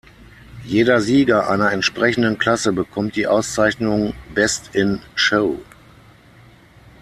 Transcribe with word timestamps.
Jeder 0.63 0.99
Sieger 0.99 1.47
einer 1.47 1.71
entsprechenden 1.71 2.39
Klasse 2.39 2.73
bekommt 2.73 3.15
die 3.15 3.27
Auszeichnung 3.27 4.15
"Best 4.33 4.73
in 4.73 4.99
Show". 5.13 5.61